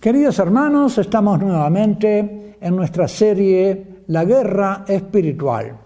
[0.00, 5.76] Queridos hermanos, estamos nuevamente en nuestra serie La guerra espiritual.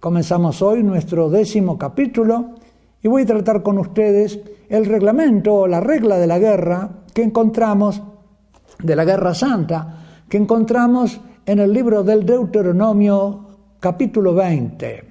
[0.00, 2.54] Comenzamos hoy nuestro décimo capítulo
[3.02, 7.24] y voy a tratar con ustedes el reglamento o la regla de la guerra que
[7.24, 8.02] encontramos,
[8.82, 13.48] de la guerra santa, que encontramos en el libro del Deuteronomio
[13.78, 15.04] capítulo 20.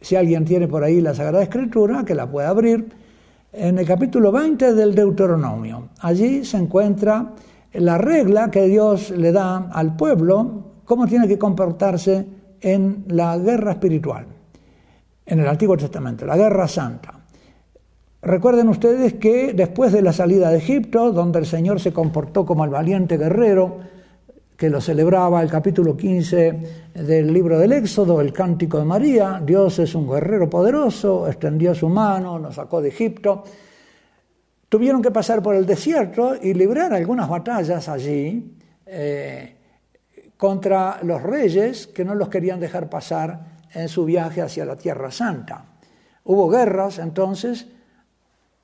[0.00, 2.88] Si alguien tiene por ahí la Sagrada Escritura, que la pueda abrir,
[3.52, 5.88] en el capítulo 20 del Deuteronomio.
[6.00, 7.34] Allí se encuentra
[7.72, 12.26] la regla que Dios le da al pueblo, cómo tiene que comportarse
[12.60, 14.26] en la guerra espiritual,
[15.24, 17.14] en el Antiguo Testamento, la guerra santa.
[18.22, 22.64] Recuerden ustedes que después de la salida de Egipto, donde el Señor se comportó como
[22.64, 23.78] el valiente guerrero,
[24.58, 29.78] que lo celebraba el capítulo 15 del libro del Éxodo, el cántico de María, Dios
[29.78, 33.42] es un guerrero poderoso, extendió su mano, nos sacó de Egipto,
[34.70, 39.56] tuvieron que pasar por el desierto y librar algunas batallas allí eh,
[40.36, 45.10] contra los reyes que no los querían dejar pasar en su viaje hacia la Tierra
[45.10, 45.64] Santa.
[46.24, 47.66] Hubo guerras entonces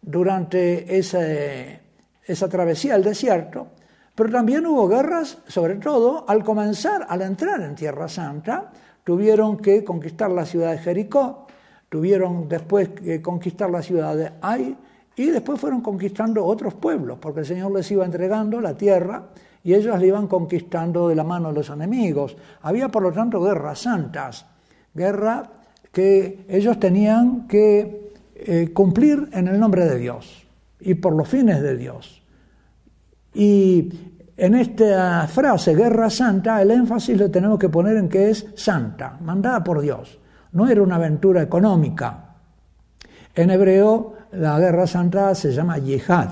[0.01, 3.67] durante esa travesía al desierto,
[4.15, 8.71] pero también hubo guerras, sobre todo al comenzar, al entrar en Tierra Santa,
[9.03, 11.49] tuvieron que conquistar la ciudad de Jericó,
[11.89, 14.77] tuvieron después que conquistar la ciudad de Ai,
[15.17, 19.29] y después fueron conquistando otros pueblos, porque el Señor les iba entregando la tierra
[19.65, 22.37] y ellos la iban conquistando de la mano de los enemigos.
[22.63, 24.47] Había, por lo tanto, guerras santas,
[24.95, 25.51] guerra
[25.91, 30.47] que ellos tenían que eh, cumplir en el nombre de Dios
[30.79, 32.23] y por los fines de Dios.
[33.33, 33.89] Y
[34.37, 39.17] en esta frase, guerra santa, el énfasis lo tenemos que poner en que es santa,
[39.23, 40.19] mandada por Dios.
[40.53, 42.35] No era una aventura económica.
[43.35, 46.29] En hebreo la guerra santa se llama yihad.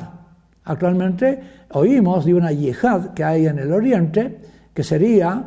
[0.65, 1.41] Actualmente
[1.73, 4.41] oímos de una yihad que hay en el oriente,
[4.73, 5.43] que sería,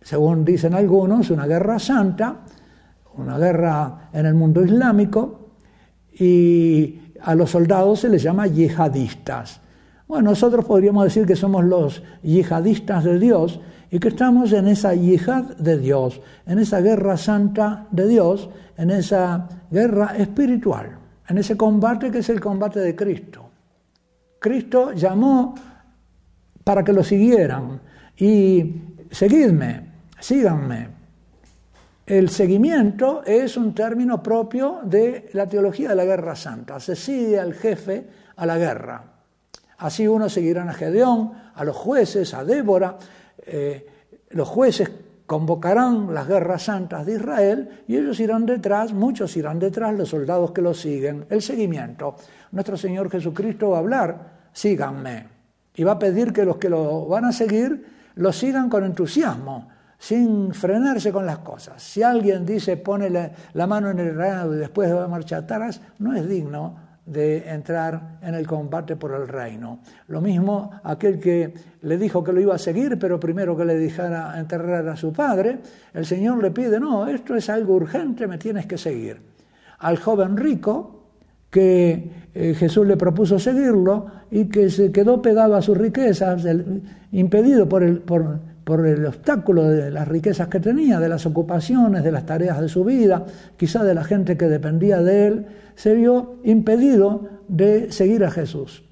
[0.00, 2.36] según dicen algunos, una guerra santa,
[3.16, 5.50] una guerra en el mundo islámico,
[6.12, 9.60] y a los soldados se les llama yihadistas.
[10.06, 13.60] Bueno, nosotros podríamos decir que somos los yihadistas de Dios
[13.90, 18.90] y que estamos en esa yihad de Dios, en esa guerra santa de Dios, en
[18.90, 23.50] esa guerra espiritual en ese combate que es el combate de Cristo.
[24.38, 25.54] Cristo llamó
[26.62, 27.80] para que lo siguieran
[28.16, 28.74] y
[29.10, 30.88] seguidme, síganme.
[32.06, 36.78] El seguimiento es un término propio de la teología de la guerra santa.
[36.78, 38.06] Se sigue al jefe
[38.36, 39.02] a la guerra.
[39.78, 42.98] Así uno seguirán a Gedeón, a los jueces, a Débora.
[43.38, 43.86] Eh,
[44.30, 44.90] los jueces
[45.26, 50.52] convocarán las guerras santas de Israel y ellos irán detrás, muchos irán detrás, los soldados
[50.52, 52.16] que lo siguen, el seguimiento.
[52.52, 55.28] Nuestro Señor Jesucristo va a hablar, síganme,
[55.74, 57.84] y va a pedir que los que lo van a seguir
[58.16, 59.68] lo sigan con entusiasmo,
[59.98, 61.82] sin frenarse con las cosas.
[61.82, 65.80] Si alguien dice pone la, mano en el reino y después va a marchar atrás,
[65.98, 69.80] no es digno de entrar en el combate por el reino.
[70.08, 73.76] Lo mismo aquel que le dijo que lo iba a seguir, pero primero que le
[73.76, 75.58] dijera enterrar a su padre,
[75.92, 79.20] el Señor le pide, no, esto es algo urgente, me tienes que seguir.
[79.80, 81.04] Al joven rico,
[81.50, 86.44] que eh, Jesús le propuso seguirlo y que se quedó pegado a sus riquezas,
[87.12, 92.02] impedido por el, por, por el obstáculo de las riquezas que tenía, de las ocupaciones,
[92.02, 93.24] de las tareas de su vida,
[93.56, 98.84] quizá de la gente que dependía de él, se vio impedido de seguir a Jesús.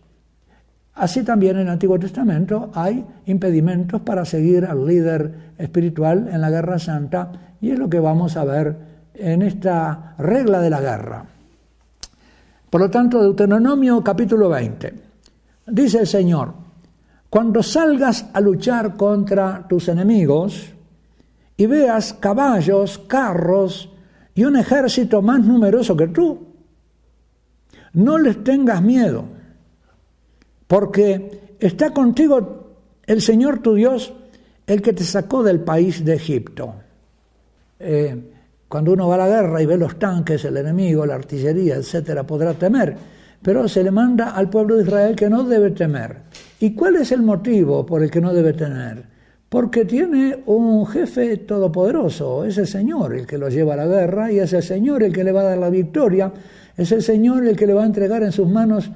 [0.94, 6.50] Así también en el Antiguo Testamento hay impedimentos para seguir al líder espiritual en la
[6.50, 8.76] guerra santa y es lo que vamos a ver
[9.14, 11.24] en esta regla de la guerra.
[12.68, 14.94] Por lo tanto, Deuteronomio capítulo 20.
[15.66, 16.52] Dice el Señor,
[17.30, 20.72] cuando salgas a luchar contra tus enemigos
[21.56, 23.90] y veas caballos, carros
[24.34, 26.51] y un ejército más numeroso que tú,
[27.94, 29.24] no les tengas miedo,
[30.66, 34.12] porque está contigo el Señor tu Dios,
[34.66, 36.74] el que te sacó del país de Egipto.
[37.78, 38.16] Eh,
[38.68, 42.24] cuando uno va a la guerra y ve los tanques, el enemigo, la artillería, etcétera,
[42.24, 42.96] podrá temer
[43.42, 46.16] pero se le manda al pueblo de Israel que no debe temer.
[46.60, 49.04] ¿Y cuál es el motivo por el que no debe temer?
[49.48, 54.32] Porque tiene un jefe todopoderoso, es el Señor el que lo lleva a la guerra
[54.32, 56.32] y es el Señor el que le va a dar la victoria,
[56.76, 58.90] es el Señor el que le va a entregar en sus manos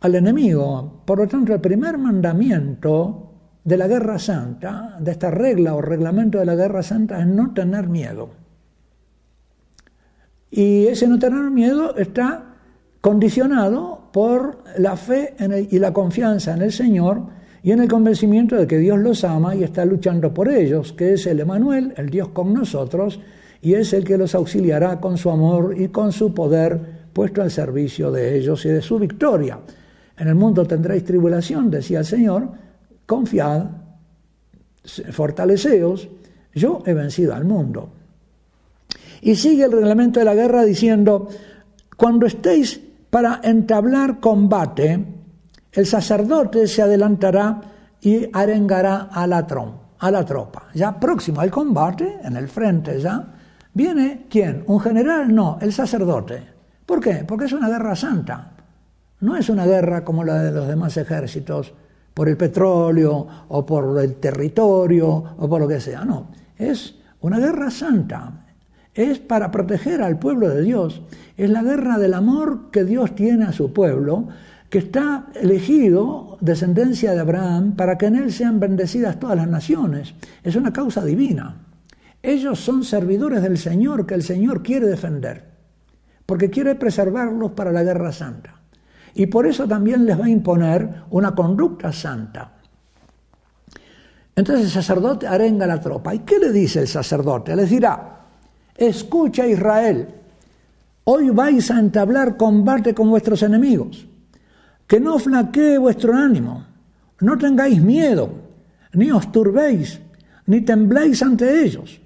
[0.00, 1.02] al enemigo.
[1.04, 3.32] Por lo tanto, el primer mandamiento
[3.64, 7.52] de la guerra santa, de esta regla o reglamento de la guerra santa, es no
[7.54, 8.30] tener miedo.
[10.50, 12.56] Y ese no tener miedo está
[13.00, 15.34] condicionado por la fe
[15.70, 17.22] y la confianza en el Señor
[17.62, 21.14] y en el convencimiento de que Dios los ama y está luchando por ellos, que
[21.14, 23.20] es el Emanuel, el Dios con nosotros,
[23.60, 27.50] y es el que los auxiliará con su amor y con su poder puesto al
[27.50, 29.58] servicio de ellos y de su victoria.
[30.16, 32.48] En el mundo tendréis tribulación, decía el Señor,
[33.06, 33.66] confiad,
[35.10, 36.08] fortaleceos,
[36.54, 37.90] yo he vencido al mundo.
[39.22, 41.28] Y sigue el reglamento de la guerra diciendo,
[41.96, 45.04] cuando estéis para entablar combate,
[45.72, 47.60] el sacerdote se adelantará
[48.00, 49.46] y arengará a la,
[49.98, 50.68] a la tropa.
[50.74, 53.32] Ya próximo al combate, en el frente ya,
[53.72, 54.64] viene quién?
[54.66, 55.32] ¿Un general?
[55.32, 56.51] No, el sacerdote.
[56.86, 57.24] ¿Por qué?
[57.26, 58.52] Porque es una guerra santa.
[59.20, 61.74] No es una guerra como la de los demás ejércitos,
[62.14, 65.08] por el petróleo o por el territorio
[65.38, 66.04] o por lo que sea.
[66.04, 68.46] No, es una guerra santa.
[68.94, 71.02] Es para proteger al pueblo de Dios.
[71.36, 74.28] Es la guerra del amor que Dios tiene a su pueblo,
[74.68, 80.14] que está elegido, descendencia de Abraham, para que en él sean bendecidas todas las naciones.
[80.42, 81.56] Es una causa divina.
[82.22, 85.51] Ellos son servidores del Señor que el Señor quiere defender,
[86.32, 88.54] porque quiere preservarlos para la guerra santa.
[89.12, 92.54] Y por eso también les va a imponer una conducta santa.
[94.34, 96.14] Entonces el sacerdote arenga a la tropa.
[96.14, 97.54] ¿Y qué le dice el sacerdote?
[97.54, 98.20] Les dirá,
[98.74, 100.08] escucha Israel,
[101.04, 104.06] hoy vais a entablar combate con vuestros enemigos
[104.86, 106.64] que no flaquee vuestro ánimo,
[107.20, 108.30] no tengáis miedo,
[108.94, 110.00] ni os turbéis,
[110.46, 112.00] ni tembléis ante ellos,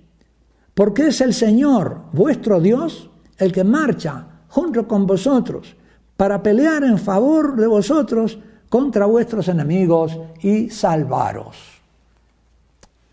[0.74, 3.05] porque es el Señor, vuestro Dios,
[3.38, 5.74] el que marcha junto con vosotros
[6.16, 8.38] para pelear en favor de vosotros
[8.68, 11.56] contra vuestros enemigos y salvaros.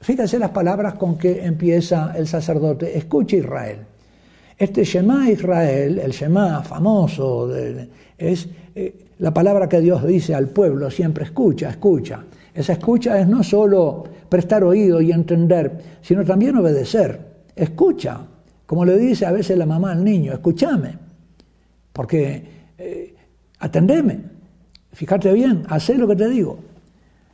[0.01, 2.97] Fíjense las palabras con que empieza el sacerdote.
[2.97, 3.79] Escucha Israel.
[4.57, 7.49] Este Shema Israel, el Shema famoso,
[8.17, 12.23] es eh, la palabra que Dios dice al pueblo siempre escucha, escucha.
[12.53, 17.19] Esa escucha es no solo prestar oído y entender, sino también obedecer.
[17.55, 18.19] Escucha,
[18.73, 20.97] como le dice a veces la mamá al niño, escúchame,
[21.93, 23.15] porque eh,
[23.59, 24.19] atendeme,
[24.91, 26.57] fíjate bien, haz lo que te digo.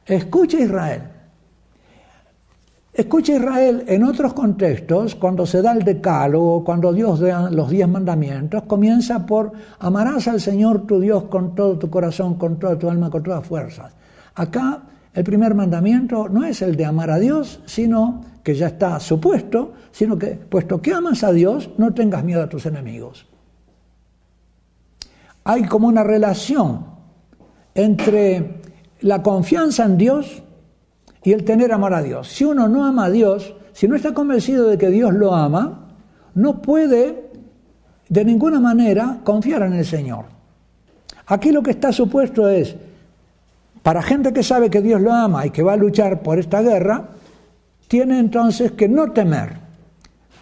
[0.05, 1.01] Escucha Israel.
[2.91, 7.87] Escucha Israel en otros contextos, cuando se da el decálogo, cuando Dios da los diez
[7.87, 12.89] mandamientos, comienza por amarás al Señor tu Dios con todo tu corazón, con toda tu
[12.89, 13.93] alma, con todas fuerzas.
[14.35, 14.81] Acá
[15.13, 19.73] el primer mandamiento no es el de amar a Dios, sino que ya está supuesto,
[19.91, 23.27] sino que puesto que amas a Dios, no tengas miedo a tus enemigos.
[25.43, 26.85] Hay como una relación
[27.73, 28.61] entre
[29.01, 30.43] la confianza en Dios
[31.23, 32.27] y el tener amor a Dios.
[32.27, 35.87] Si uno no ama a Dios, si no está convencido de que Dios lo ama,
[36.35, 37.31] no puede
[38.07, 40.25] de ninguna manera confiar en el Señor.
[41.27, 42.75] Aquí lo que está supuesto es,
[43.83, 46.61] para gente que sabe que Dios lo ama y que va a luchar por esta
[46.61, 47.09] guerra,
[47.87, 49.57] tiene entonces que no temer.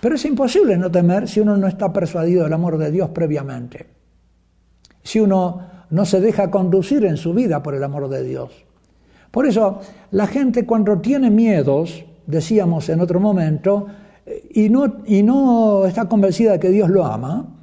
[0.01, 3.87] Pero es imposible no temer si uno no está persuadido del amor de Dios previamente.
[5.03, 8.51] Si uno no se deja conducir en su vida por el amor de Dios.
[9.31, 9.79] Por eso
[10.11, 13.87] la gente cuando tiene miedos, decíamos en otro momento,
[14.51, 17.56] y no, y no está convencida de que Dios lo ama,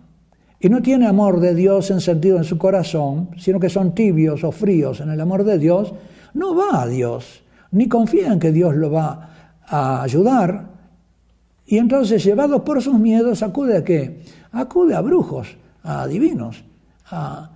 [0.65, 4.45] y no tiene amor de Dios en sentido en su corazón, sino que son tibios
[4.45, 5.93] o fríos en el amor de Dios,
[6.33, 7.43] no va a Dios,
[7.73, 9.29] ni confía en que Dios lo va
[9.67, 10.65] a ayudar,
[11.67, 14.23] y entonces llevados por sus miedos acude a qué?
[14.53, 16.65] Acude a brujos, a divinos,
[17.11, 17.51] a,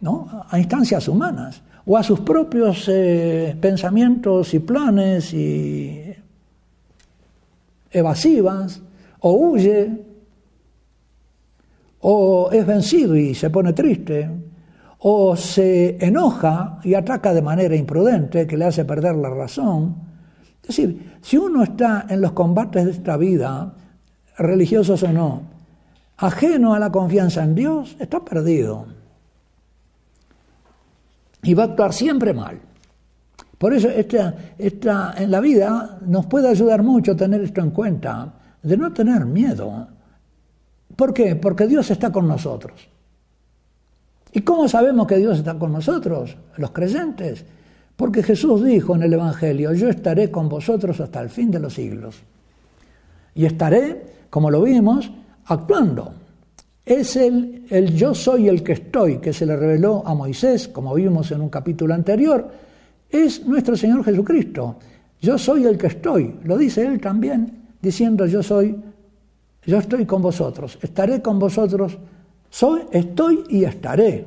[0.00, 0.44] ¿no?
[0.50, 6.12] a instancias humanas o a sus propios eh, pensamientos y planes y
[7.92, 8.82] evasivas,
[9.20, 10.11] o huye,
[12.02, 14.28] o es vencido y se pone triste,
[14.98, 19.96] o se enoja y ataca de manera imprudente que le hace perder la razón.
[20.62, 23.74] Es decir, si uno está en los combates de esta vida,
[24.38, 25.42] religiosos o no,
[26.18, 28.86] ajeno a la confianza en Dios, está perdido
[31.42, 32.60] y va a actuar siempre mal.
[33.58, 38.32] Por eso esta, esta, en la vida nos puede ayudar mucho tener esto en cuenta,
[38.62, 39.88] de no tener miedo.
[40.96, 41.36] ¿Por qué?
[41.36, 42.88] Porque Dios está con nosotros.
[44.32, 47.44] ¿Y cómo sabemos que Dios está con nosotros, los creyentes?
[47.96, 51.74] Porque Jesús dijo en el Evangelio, yo estaré con vosotros hasta el fin de los
[51.74, 52.16] siglos.
[53.34, 55.10] Y estaré, como lo vimos,
[55.46, 56.14] actuando
[56.84, 60.94] es el, el yo soy el que estoy, que se le reveló a Moisés, como
[60.94, 62.50] vimos en un capítulo anterior,
[63.08, 64.76] es nuestro Señor Jesucristo.
[65.20, 68.76] Yo soy el que estoy, lo dice Él también, diciendo yo soy,
[69.64, 71.98] yo estoy con vosotros, estaré con vosotros,
[72.50, 74.26] soy, estoy y estaré,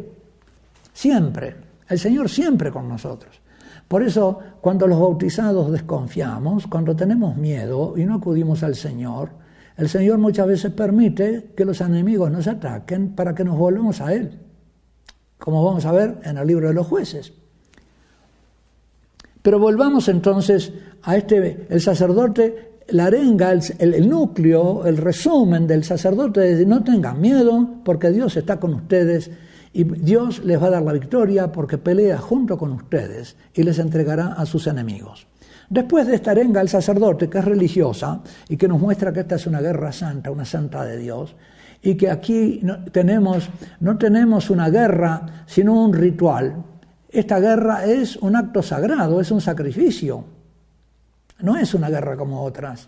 [0.94, 1.56] siempre,
[1.90, 3.42] el Señor siempre con nosotros.
[3.88, 9.30] Por eso, cuando los bautizados desconfiamos, cuando tenemos miedo y no acudimos al Señor,
[9.78, 14.14] el Señor muchas veces permite que los enemigos nos ataquen para que nos volvamos a
[14.14, 14.40] Él,
[15.38, 17.34] como vamos a ver en el libro de los jueces.
[19.42, 20.74] Pero volvamos entonces
[21.04, 26.84] a este, el sacerdote, la arenga, el, el, núcleo, el resumen del sacerdote de no
[26.84, 29.32] tengan miedo porque Dios está con ustedes
[29.74, 33.80] y Dios les va a dar la victoria porque pelea junto con ustedes y les
[33.80, 35.28] entregará a sus enemigos.
[35.70, 39.36] Después de esta arenga al sacerdote, que es religiosa y que nos muestra que esta
[39.36, 41.36] es una guerra santa, una santa de Dios,
[41.82, 42.62] y que aquí
[42.92, 43.50] tenemos,
[43.80, 46.64] no tenemos una guerra, sino un ritual,
[47.16, 50.35] esta guerra es un acto sagrado, es un sacrificio.
[51.40, 52.88] No es una guerra como otras.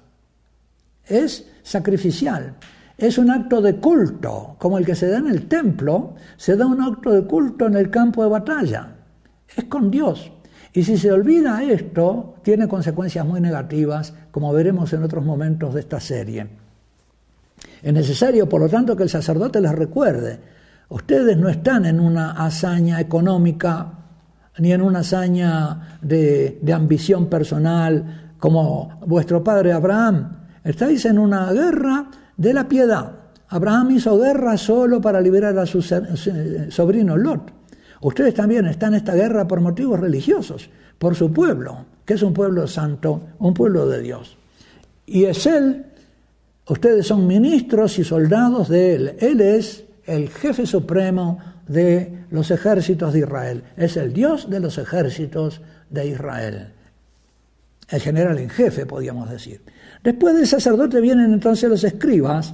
[1.05, 2.55] Es sacrificial.
[2.97, 6.65] Es un acto de culto, como el que se da en el templo, se da
[6.65, 8.95] un acto de culto en el campo de batalla.
[9.55, 10.31] Es con Dios.
[10.73, 15.79] Y si se olvida esto, tiene consecuencias muy negativas, como veremos en otros momentos de
[15.81, 16.47] esta serie.
[17.81, 20.39] Es necesario, por lo tanto, que el sacerdote les recuerde,
[20.89, 23.93] ustedes no están en una hazaña económica
[24.59, 30.47] ni en una hazaña de, ambición personal como vuestro padre Abraham.
[30.63, 33.11] Estáis en una guerra de la piedad.
[33.49, 37.53] Abraham hizo guerra solo para liberar a su sobrino Lot.
[38.01, 42.33] Ustedes también están en esta guerra por motivos religiosos, por su pueblo, que es un
[42.33, 44.37] pueblo santo, un pueblo de Dios.
[45.05, 45.85] Y es Él,
[46.67, 49.15] ustedes son ministros y soldados de Él.
[49.19, 53.63] Él es el jefe supremo de los ejércitos de Israel.
[53.77, 56.73] Es el Dios de los ejércitos de Israel.
[57.87, 59.63] El general en jefe, podríamos decir.
[60.03, 62.53] Después del sacerdote vienen entonces los escribas,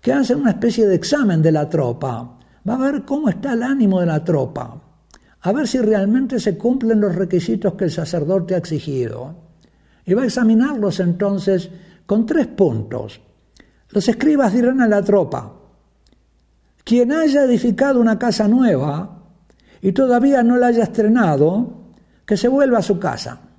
[0.00, 2.38] que hacen una especie de examen de la tropa.
[2.68, 4.82] Va a ver cómo está el ánimo de la tropa.
[5.42, 9.34] A ver si realmente se cumplen los requisitos que el sacerdote ha exigido.
[10.04, 11.70] Y va a examinarlos entonces
[12.06, 13.20] con tres puntos.
[13.90, 15.52] Los escribas dirán a la tropa,
[16.84, 19.22] quien haya edificado una casa nueva
[19.82, 21.78] y todavía no la haya estrenado,
[22.24, 23.49] que se vuelva a su casa.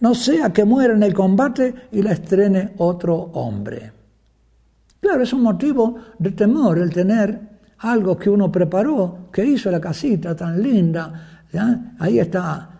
[0.00, 3.92] No sea que muera en el combate y la estrene otro hombre.
[5.00, 7.40] Claro, es un motivo de temor el tener
[7.78, 11.42] algo que uno preparó, que hizo la casita tan linda.
[11.98, 12.70] Ahí está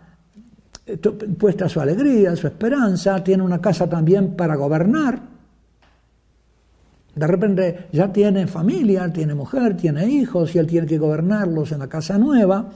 [0.85, 5.19] eh, puesta su alegría, su esperanza, tiene una casa también para gobernar.
[7.15, 11.79] De repente ya tiene familia, tiene mujer, tiene hijos y él tiene que gobernarlos en
[11.79, 12.69] la casa nueva.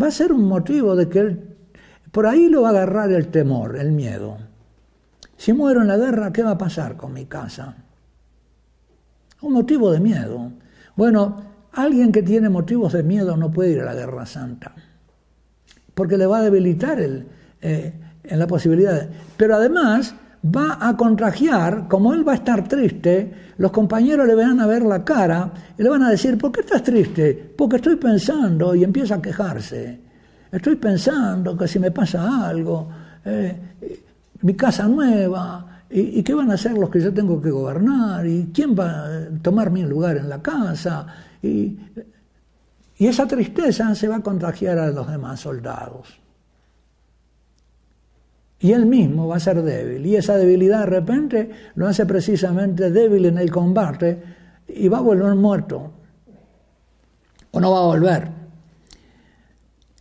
[0.00, 1.56] Va a ser un motivo de que él,
[2.10, 4.38] por ahí lo va a agarrar el temor, el miedo.
[5.36, 7.76] Si muero en la guerra, ¿qué va a pasar con mi casa?
[9.40, 10.52] Un motivo de miedo.
[10.96, 11.36] Bueno,
[11.72, 14.74] alguien que tiene motivos de miedo no puede ir a la guerra santa,
[15.94, 17.26] porque le va a debilitar el,
[17.60, 17.92] eh,
[18.24, 19.08] en la posibilidad.
[19.36, 24.60] Pero además va a contagiar, como él va a estar triste, los compañeros le van
[24.60, 27.54] a ver la cara y le van a decir, ¿por qué estás triste?
[27.56, 30.07] Porque estoy pensando y empieza a quejarse.
[30.50, 32.88] Estoy pensando que si me pasa algo,
[33.24, 33.56] eh,
[34.42, 38.50] mi casa nueva, y, qué van a hacer los que yo tengo que gobernar, y
[38.52, 41.06] quién va a tomar mi lugar en la casa.
[41.42, 41.78] y
[42.98, 46.18] esa tristeza se va a contagiar a los demás soldados.
[48.60, 50.04] Y él mismo va a ser débil.
[50.04, 54.22] Y esa debilidad de repente lo hace precisamente débil en el combate
[54.66, 55.92] y va a volver muerto.
[57.52, 58.37] O no va a volver.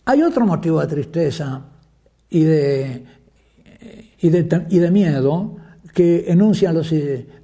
[0.09, 1.61] Hay otro motivo de tristeza
[2.29, 3.05] y de,
[4.19, 5.57] y de, miedo
[5.93, 6.93] que enuncian los,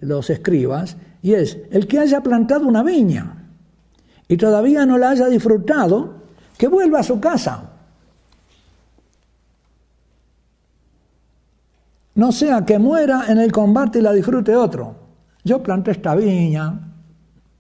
[0.01, 3.50] los escribas, y es el que haya plantado una viña
[4.27, 6.24] y todavía no la haya disfrutado,
[6.58, 7.74] que vuelva a su casa
[12.15, 14.96] No sea que muera en el combate y la disfrute otro.
[15.43, 16.79] Yo planté esta viña,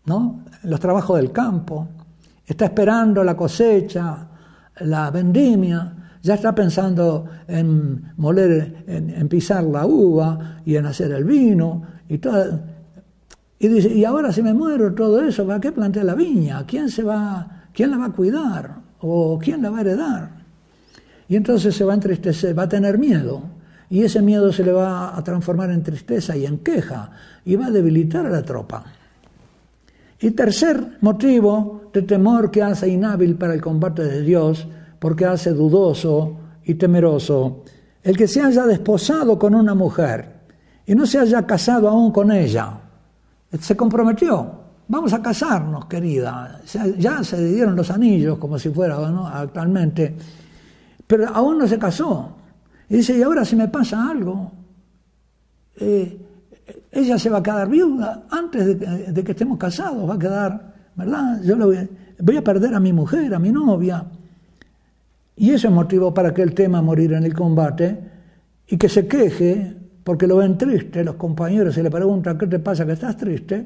[0.05, 0.43] ¿no?
[0.63, 1.87] Los trabajos del campo.
[2.45, 4.27] Está esperando la cosecha,
[4.79, 5.95] la vendimia.
[6.21, 12.17] Ya está pensando en moler, en, pisar la uva y en hacer el vino y
[12.17, 12.61] todo.
[13.59, 16.65] Y dice, y ahora si me muero todo eso, ¿para qué planté la viña?
[16.65, 18.75] ¿Quién se va, quién la va a cuidar?
[18.99, 20.29] ¿O quién la va a heredar?
[21.27, 23.43] Y entonces se va a entristecer, va a tener miedo
[23.89, 27.11] y ese miedo se le va a transformar en tristeza y en queja
[27.45, 28.83] y va a debilitar a la tropa.
[30.23, 34.65] Y tercer motivo de temor que hace inhábil para el combate de Dios,
[34.97, 37.63] porque hace dudoso y temeroso,
[38.01, 40.39] el que se haya desposado con una mujer
[40.85, 42.79] y no se haya casado aún con ella.
[43.59, 44.49] Se comprometió,
[44.87, 46.61] vamos a casarnos, querida.
[46.97, 48.97] Ya se dieron los anillos, como si fuera
[49.33, 50.15] actualmente
[51.05, 52.35] pero aún no se casó.
[52.89, 54.51] Y dice, y ahora si me pasa algo,
[55.75, 56.22] eh,
[56.93, 58.79] ella se va a quedar viuda antes
[59.13, 61.41] de que, estemos casados, va a quedar, ¿verdad?
[61.43, 64.05] Yo voy, voy, a perder a mi mujer, a mi novia.
[65.35, 67.97] Y eso es motivo para que él tema morir en el combate
[68.67, 72.59] y que se queje porque lo ven triste, los compañeros se le preguntan, ¿qué te
[72.59, 73.65] pasa que estás triste?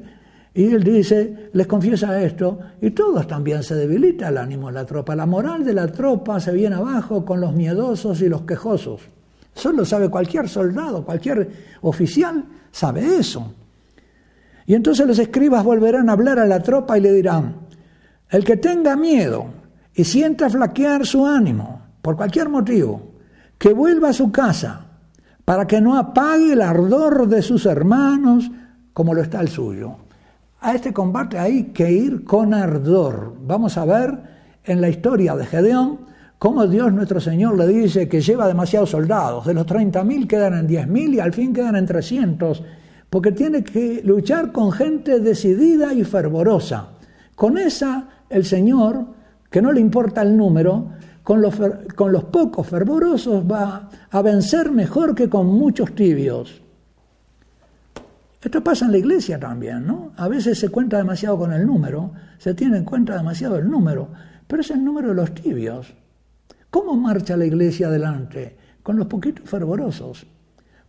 [0.54, 4.86] Y él dice, les confiesa esto, y todos también se debilita el ánimo de la
[4.86, 5.14] tropa.
[5.14, 9.02] La moral de la tropa se viene abajo con los miedosos y los quejosos.
[9.58, 11.50] Eso lo sabe cualquier soldado, cualquier
[11.80, 13.54] oficial sabe eso.
[14.66, 17.56] Y entonces los escribas volverán a hablar a la tropa y le dirán,
[18.30, 19.46] el que tenga miedo
[19.94, 23.14] y sienta flaquear su ánimo por cualquier motivo,
[23.58, 24.86] que vuelva a su casa
[25.44, 28.48] para que no apague el ardor de sus hermanos
[28.92, 29.96] como lo está el suyo.
[30.60, 33.34] A este combate hay que ir con ardor.
[33.44, 34.18] Vamos a ver
[34.62, 36.06] en la historia de Gedeón
[36.38, 39.46] cómo Dios nuestro Señor le dice que lleva demasiados soldados.
[39.46, 42.62] De los 30.000 quedan en 10.000 y al fin quedan en 300,
[43.10, 46.90] porque tiene que luchar con gente decidida y fervorosa.
[47.34, 49.06] Con esa el Señor,
[49.50, 50.90] que no le importa el número,
[51.22, 51.54] con los,
[51.94, 56.62] con los pocos fervorosos va a vencer mejor que con muchos tibios.
[58.40, 60.12] Esto pasa en la iglesia también, ¿no?
[60.16, 64.08] A veces se cuenta demasiado con el número, se tiene en cuenta demasiado el número,
[64.46, 65.92] pero es el número de los tibios.
[66.70, 68.56] ¿Cómo marcha la iglesia adelante?
[68.82, 70.26] Con los poquitos fervorosos.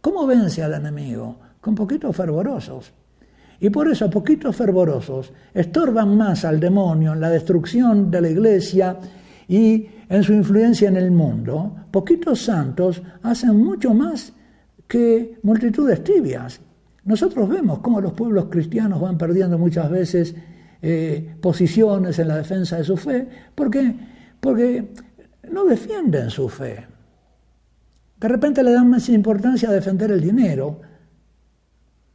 [0.01, 1.39] ¿Cómo vence al enemigo?
[1.61, 2.93] Con poquitos fervorosos.
[3.61, 8.97] Y por eso poquitos fervorosos estorban más al demonio en la destrucción de la iglesia
[9.47, 11.75] y en su influencia en el mundo.
[11.91, 14.33] Poquitos santos hacen mucho más
[14.87, 16.61] que multitudes tibias.
[17.03, 20.35] Nosotros vemos cómo los pueblos cristianos van perdiendo muchas veces
[20.81, 23.93] eh, posiciones en la defensa de su fe, porque,
[24.39, 24.93] porque
[25.51, 26.85] no defienden su fe.
[28.19, 30.81] De repente le dan más importancia a defender el dinero.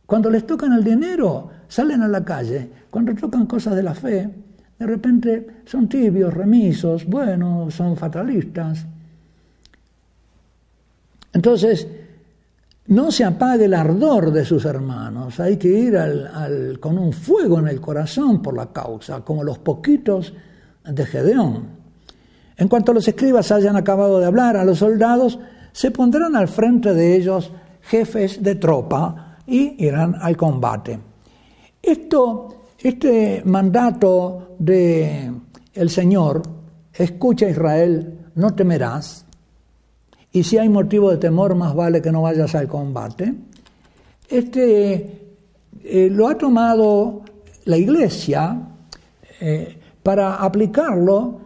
[0.06, 2.70] Cuando les tocan el dinero, salen a la calle.
[2.90, 4.28] Cuando tocan cosas de la fe,
[4.78, 8.84] de repente son tibios, remisos, bueno, son fatalistas.
[11.32, 11.88] Entonces,
[12.86, 15.98] no se apague el ardor de sus hermanos, hay que ir
[16.80, 20.34] con un fuego en el corazón por la causa, como los poquitos
[20.84, 21.83] de Gedeón.
[22.56, 25.38] En cuanto los escribas hayan acabado de hablar a los soldados,
[25.72, 27.50] se pondrán al frente de ellos
[27.82, 30.98] jefes de tropa y irán al combate.
[31.82, 35.32] Esto, este mandato de
[35.74, 36.42] el Señor,
[36.92, 39.24] escucha Israel, no temerás,
[40.32, 43.34] y si hay motivo de temor, más vale que no vayas al combate.
[44.28, 45.36] Este
[45.84, 47.22] eh, lo ha tomado
[47.66, 48.60] la Iglesia
[49.40, 51.43] eh, para aplicarlo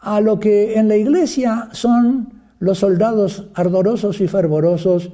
[0.00, 5.10] a lo que en la Iglesia son los soldados ardorosos y fervorosos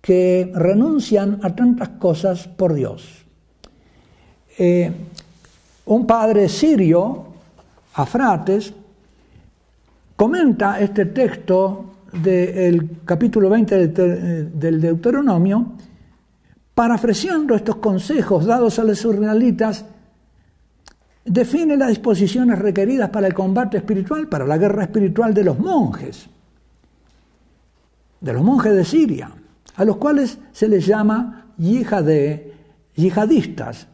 [0.00, 3.24] que renuncian a tantas cosas por Dios.
[4.58, 4.90] Eh,
[5.86, 7.24] un padre sirio,
[7.94, 8.72] Afrates,
[10.16, 15.72] comenta este texto del capítulo 20 del Deuteronomio,
[16.74, 19.84] parafraseando estos consejos dados a los israelitas,
[21.24, 26.28] define las disposiciones requeridas para el combate espiritual, para la guerra espiritual de los monjes,
[28.20, 29.30] de los monjes de Siria,
[29.76, 33.86] a los cuales se les llama yihadistas.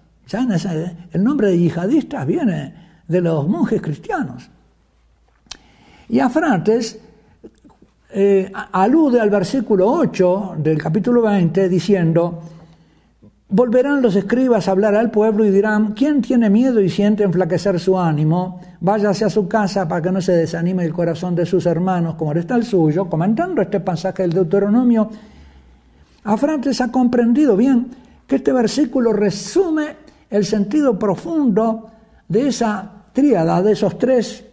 [1.12, 4.50] el nombre de yihadistas viene de los monjes cristianos.
[6.08, 7.00] Y Afrates
[8.10, 12.40] eh, alude al versículo 8 del capítulo 20 diciendo,
[13.48, 17.78] volverán los escribas a hablar al pueblo y dirán, ¿quién tiene miedo y siente enflaquecer
[17.78, 18.60] su ánimo?
[18.80, 22.32] Váyase a su casa para que no se desanime el corazón de sus hermanos como
[22.32, 23.08] está el suyo.
[23.08, 25.10] Comentando este pasaje del Deuteronomio,
[26.24, 27.86] Afrantes ha comprendido bien
[28.26, 29.96] que este versículo resume
[30.28, 31.90] el sentido profundo
[32.28, 34.44] de esa tríada, de esos tres,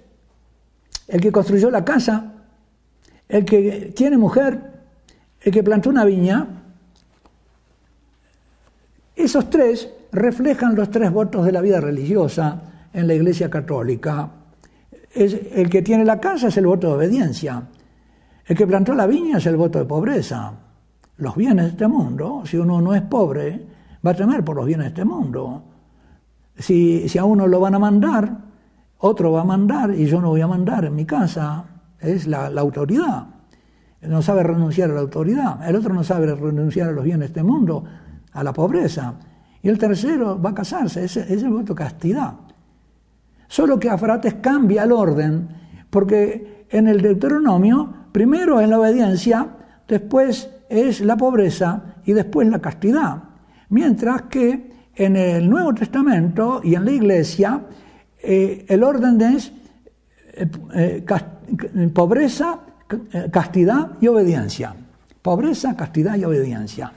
[1.08, 2.32] el que construyó la casa,
[3.28, 4.62] el que tiene mujer,
[5.42, 6.63] el que plantó una viña,
[9.16, 12.62] esos tres reflejan los tres votos de la vida religiosa
[12.94, 14.30] en la Iglesia Católica.
[15.16, 17.64] el que tiene la casa es el voto de obediencia.
[18.46, 20.54] El que plantó la viña es el voto de pobreza.
[21.18, 23.66] Los bienes de este mundo, si uno no es pobre,
[24.06, 25.64] va a temer por los bienes de este mundo.
[26.58, 28.38] Si, si a uno lo van a mandar,
[28.98, 31.66] otro va a mandar y yo no voy a mandar en mi casa
[32.04, 33.28] es la, autoridad.
[34.02, 35.68] No sabe renunciar a la autoridad.
[35.68, 37.86] El otro no sabe renunciar a los bienes de este mundo,
[38.34, 39.14] a la pobreza.
[39.62, 42.34] Y el tercero va a casarse, ese, es el voto castidad.
[43.48, 45.48] Solo que Afrates cambia el orden,
[45.90, 49.48] porque en el Deuteronomio, primero es la obediencia,
[49.88, 53.24] después es la pobreza y después la castidad.
[53.70, 57.62] Mientras que en el Nuevo Testamento y en la Iglesia
[58.22, 59.52] eh, el orden es
[60.34, 62.60] eh, eh, pobreza,
[63.32, 64.76] castidad y obediencia.
[65.22, 66.92] Pobreza, castidad y obediencia.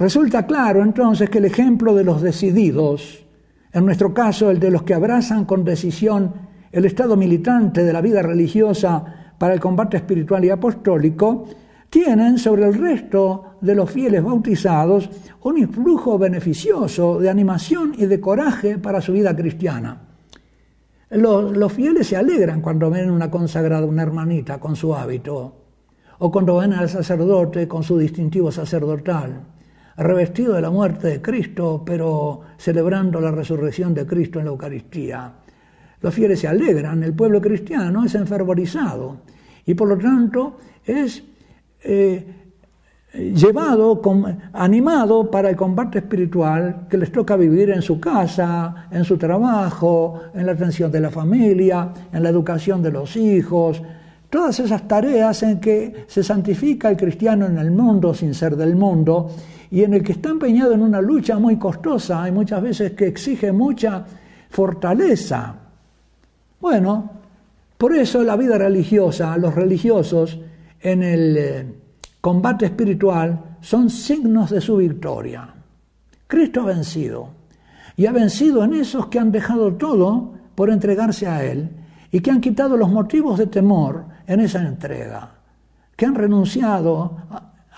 [0.00, 3.22] Resulta claro entonces que el ejemplo de los decididos,
[3.70, 6.32] en nuestro caso el de los que abrazan con decisión
[6.72, 11.44] el estado militante de la vida religiosa para el combate espiritual y apostólico,
[11.90, 15.10] tienen sobre el resto de los fieles bautizados
[15.42, 20.00] un influjo beneficioso de animación y de coraje para su vida cristiana.
[21.10, 25.56] Los, fieles se alegran cuando ven una consagrada, una hermanita con su hábito,
[26.20, 29.42] o cuando ven al sacerdote con su distintivo sacerdotal,
[30.00, 35.32] revestido de la muerte de Cristo, pero celebrando la resurrección de Cristo en la Eucaristía.
[36.00, 39.18] Los fieles se alegran, el pueblo cristiano es enfervorizado
[39.66, 41.22] y por lo tanto es
[41.82, 42.24] eh,
[43.12, 44.00] llevado,
[44.54, 50.20] animado para el combate espiritual que les toca vivir en su casa, en su trabajo,
[50.32, 53.82] en la atención de la familia, en la educación de los hijos,
[54.30, 58.76] todas esas tareas en que se santifica el cristiano en el mundo sin ser del
[58.76, 59.28] mundo
[59.70, 63.08] y en el que está empeñado en una lucha muy costosa y muchas veces que
[63.08, 64.04] exige mucha
[64.48, 65.56] fortaleza.
[66.60, 67.10] Bueno,
[67.76, 70.38] por eso la vida religiosa, los religiosos,
[70.80, 71.66] en el eh,
[72.20, 75.54] combate espiritual son signos de su victoria.
[76.26, 77.28] Cristo ha vencido
[77.96, 81.79] y ha vencido en esos que han dejado todo por entregarse a Él
[82.10, 85.30] y que han quitado los motivos de temor en esa entrega,
[85.96, 87.16] que han renunciado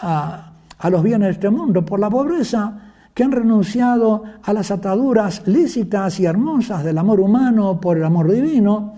[0.00, 0.48] a,
[0.90, 6.18] los bienes de este mundo por la pobreza, que han renunciado a las ataduras lícitas
[6.18, 8.94] y hermosas del amor humano por el amor divino,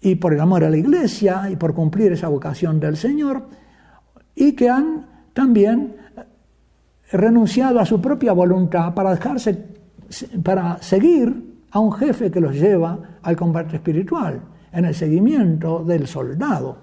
[0.00, 3.48] y por el amor a la iglesia y por cumplir esa vocación del Señor,
[4.34, 5.96] y que han también
[7.10, 9.64] renunciado a su propia voluntad para dejarse,
[10.42, 14.40] para seguir a un jefe que los lleva al combate espiritual,
[14.72, 16.76] en el seguimiento del soldado.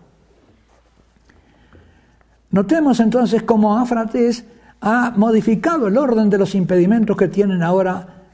[2.49, 4.43] Notemos entonces cómo Áfrates
[4.81, 8.25] ha modificado el orden de los impedimentos que tienen ahora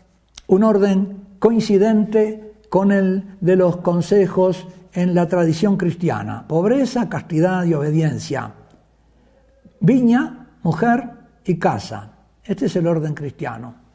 [0.48, 6.48] un orden coincidente con el de los consejos en la tradición cristiana.
[6.48, 8.52] Pobreza, castidad y obediencia.
[9.80, 11.12] Viña, mujer
[11.46, 12.14] y casa.
[12.44, 13.87] Este es el orden cristiano.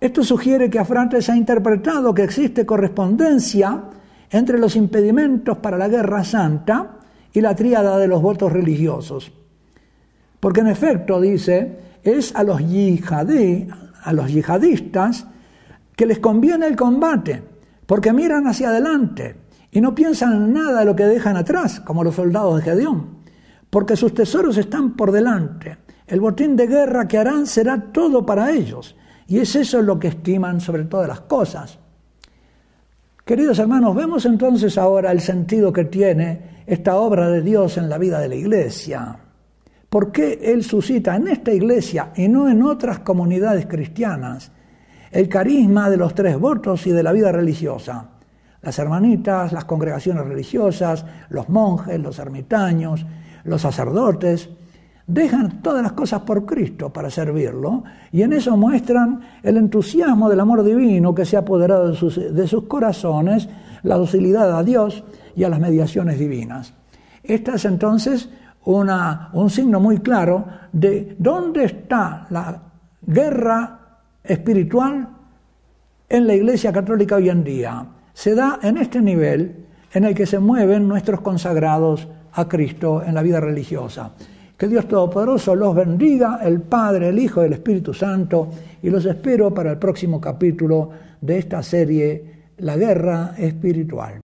[0.00, 3.82] Esto sugiere que Afrantes ha interpretado que existe correspondencia
[4.30, 6.96] entre los impedimentos para la guerra santa
[7.32, 9.32] y la tríada de los votos religiosos.
[10.40, 13.68] Porque en efecto, dice, es a los, yihadí,
[14.02, 15.26] a los yihadistas
[15.94, 17.42] que les conviene el combate,
[17.86, 19.36] porque miran hacia adelante,
[19.70, 23.16] y no piensan en nada de lo que dejan atrás, como los soldados de Gedeón,
[23.70, 25.78] porque sus tesoros están por delante.
[26.06, 28.94] El botín de guerra que harán será todo para ellos,
[29.28, 31.78] y es eso lo que estiman sobre todas las cosas.
[33.24, 37.98] Queridos hermanos, vemos entonces ahora el sentido que tiene esta obra de Dios en la
[37.98, 39.18] vida de la iglesia.
[39.88, 44.52] ¿Por qué Él suscita en esta iglesia y no en otras comunidades cristianas
[45.10, 48.10] el carisma de los tres votos y de la vida religiosa?
[48.66, 53.06] las hermanitas, las congregaciones religiosas, los monjes, los ermitaños,
[53.44, 54.50] los sacerdotes,
[55.06, 60.40] dejan todas las cosas por Cristo para servirlo y en eso muestran el entusiasmo del
[60.40, 63.48] amor divino que se ha apoderado de sus, de sus corazones,
[63.82, 65.04] la docilidad a Dios
[65.36, 66.74] y a las mediaciones divinas.
[67.22, 68.30] Esta es entonces
[68.64, 72.62] una, un signo muy claro de dónde está la
[73.02, 73.80] guerra
[74.24, 75.08] espiritual
[76.08, 80.24] en la Iglesia Católica hoy en día se da en este nivel en el que
[80.24, 84.12] se mueven nuestros consagrados a Cristo en la vida religiosa.
[84.56, 88.48] Que Dios Todopoderoso los bendiga, el Padre, el Hijo y el Espíritu Santo,
[88.82, 90.90] y los espero para el próximo capítulo
[91.20, 92.24] de esta serie,
[92.58, 94.20] La Guerra Espiritual.